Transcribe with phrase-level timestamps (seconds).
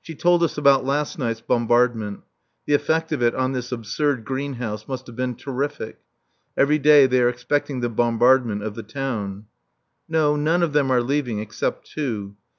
[0.00, 2.22] She told us about last night's bombardment.
[2.64, 5.98] The effect of it on this absurd greenhouse must have been terrific.
[6.56, 9.44] Every day they are expecting the bombardment of the town.
[10.08, 12.34] No, none of them are leaving except two.